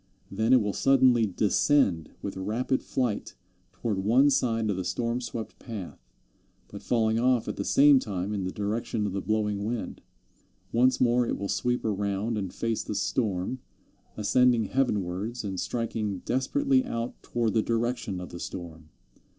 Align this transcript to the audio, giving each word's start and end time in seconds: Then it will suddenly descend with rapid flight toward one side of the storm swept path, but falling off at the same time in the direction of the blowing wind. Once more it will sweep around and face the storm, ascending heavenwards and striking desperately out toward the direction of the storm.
Then 0.31 0.51
it 0.51 0.63
will 0.63 0.73
suddenly 0.73 1.27
descend 1.27 2.09
with 2.23 2.35
rapid 2.35 2.81
flight 2.81 3.35
toward 3.71 3.99
one 3.99 4.31
side 4.31 4.71
of 4.71 4.75
the 4.75 4.83
storm 4.83 5.21
swept 5.21 5.59
path, 5.59 5.99
but 6.69 6.81
falling 6.81 7.19
off 7.19 7.47
at 7.47 7.55
the 7.55 7.63
same 7.63 7.99
time 7.99 8.33
in 8.33 8.43
the 8.43 8.51
direction 8.51 9.05
of 9.05 9.13
the 9.13 9.21
blowing 9.21 9.63
wind. 9.63 10.01
Once 10.71 10.99
more 10.99 11.27
it 11.27 11.37
will 11.37 11.47
sweep 11.49 11.85
around 11.85 12.35
and 12.35 12.51
face 12.51 12.81
the 12.81 12.95
storm, 12.95 13.59
ascending 14.17 14.63
heavenwards 14.65 15.43
and 15.43 15.59
striking 15.59 16.23
desperately 16.25 16.83
out 16.83 17.21
toward 17.21 17.53
the 17.53 17.61
direction 17.61 18.19
of 18.19 18.29
the 18.29 18.39
storm. 18.39 18.89